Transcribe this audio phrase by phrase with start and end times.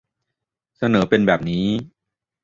[0.77, 1.65] เสนอเป็นแบบนี้